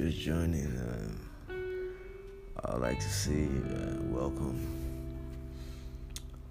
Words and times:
just 0.00 0.18
joining, 0.18 0.66
uh, 0.78 1.54
I'd 2.64 2.80
like 2.80 2.98
to 3.00 3.08
say 3.08 3.44
uh, 3.44 4.00
welcome. 4.04 4.58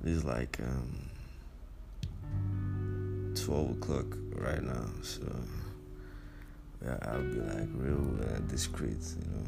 It's 0.05 0.23
like 0.23 0.59
um, 0.61 1.09
12 3.33 3.71
o'clock 3.71 4.05
right 4.35 4.61
now, 4.61 4.85
so 5.01 5.23
yeah, 6.83 6.97
I'll 7.01 7.23
be 7.23 7.39
like 7.39 7.67
real 7.73 8.07
uh, 8.21 8.39
discreet, 8.47 9.01
you 9.17 9.31
know. 9.31 9.45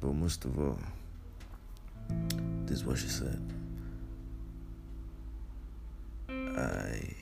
But 0.00 0.12
most 0.12 0.44
of 0.44 0.58
all, 0.58 0.78
this 2.66 2.78
is 2.78 2.84
what 2.84 2.98
she 2.98 3.08
said. 3.08 3.40
I 6.28 7.14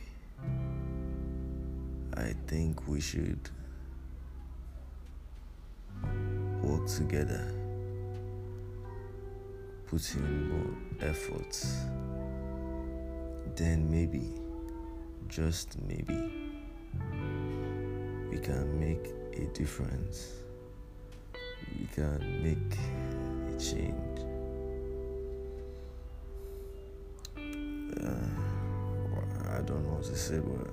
I 2.21 2.35
think 2.47 2.87
we 2.87 3.01
should 3.01 3.49
work 6.63 6.87
together, 6.87 7.51
put 9.87 10.15
in 10.17 10.51
more 10.51 10.77
effort. 11.01 11.65
Then 13.57 13.91
maybe, 13.91 14.35
just 15.29 15.81
maybe, 15.89 16.31
we 18.31 18.39
can 18.39 18.79
make 18.79 19.15
a 19.33 19.47
difference. 19.55 20.35
We 21.79 21.87
can 21.95 22.43
make 22.43 22.77
a 23.49 23.59
change. 23.59 24.19
Uh, 27.99 28.29
I 29.57 29.63
don't 29.63 29.85
know 29.85 29.95
what 29.95 30.05
to 30.05 30.17
say, 30.17 30.39
but 30.39 30.71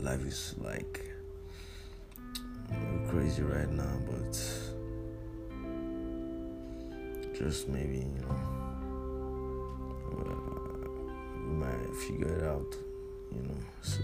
life 0.00 0.24
is 0.24 0.54
like 0.58 1.04
crazy 3.08 3.42
right 3.42 3.70
now, 3.70 3.98
but 4.06 4.32
just 7.36 7.68
maybe, 7.68 7.98
you 7.98 8.20
know, 8.22 8.36
uh, 10.12 10.88
we 11.46 11.52
might 11.54 11.94
figure 12.06 12.34
it 12.38 12.44
out, 12.44 12.74
you 13.34 13.42
know, 13.42 13.58
so. 13.82 14.02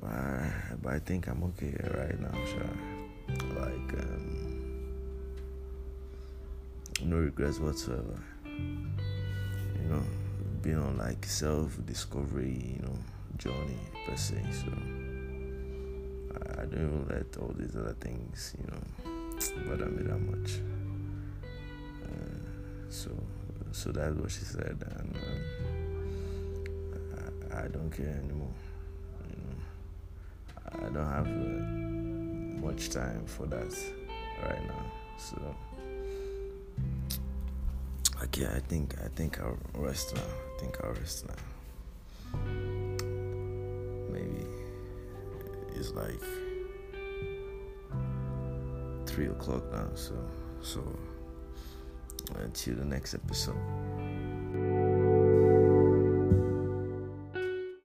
But 0.00 0.10
I, 0.10 0.52
but 0.82 0.92
I 0.94 0.98
think 0.98 1.26
I'm 1.28 1.42
okay 1.44 1.74
right 1.94 2.18
now, 2.18 2.32
sure. 2.46 2.76
Like, 3.60 3.92
um, 4.02 4.36
no 7.02 7.16
regrets 7.16 7.58
whatsoever 7.58 8.18
you 9.82 9.88
know, 9.88 10.02
being 10.62 10.78
on 10.78 10.98
like 10.98 11.24
self 11.24 11.78
discovery, 11.86 12.76
you 12.76 12.82
know, 12.82 12.98
journey 13.40 13.78
per 14.06 14.16
se. 14.16 14.36
So 14.52 14.70
I, 16.58 16.64
don't 16.66 17.08
let 17.08 17.36
all 17.40 17.54
these 17.58 17.74
other 17.74 17.96
things, 17.98 18.54
you 18.58 18.66
know, 18.70 18.82
bother 19.66 19.86
me 19.86 20.02
that 20.02 20.18
much. 20.18 20.60
Uh, 22.04 22.40
so 22.90 23.10
so 23.72 23.90
that's 23.92 24.14
what 24.16 24.30
she 24.30 24.44
said, 24.44 24.76
and 24.98 25.16
um, 25.16 25.40
I, 27.52 27.64
I, 27.64 27.68
don't 27.68 27.90
care 27.90 28.20
anymore. 28.24 28.52
You 29.30 29.36
know, 29.36 30.86
I 30.86 30.90
don't 30.92 31.12
have 31.12 31.26
uh, 31.26 32.66
much 32.66 32.90
time 32.90 33.24
for 33.26 33.46
that 33.46 33.72
right 34.42 34.66
now. 34.66 34.92
So 35.18 35.56
okay, 38.24 38.46
I 38.54 38.60
think 38.60 38.96
I 39.02 39.08
think 39.08 39.40
I'll 39.40 39.58
rest 39.74 40.14
now. 40.14 40.22
I 40.22 40.60
think 40.60 40.76
I'll 40.84 40.92
rest 40.92 41.26
now. 41.28 41.36
Like 45.94 46.22
three 49.06 49.26
o'clock 49.26 49.62
now, 49.72 49.88
so 49.94 50.14
so 50.62 50.82
until 52.36 52.76
the 52.76 52.84
next 52.84 53.14
episode. 53.14 54.89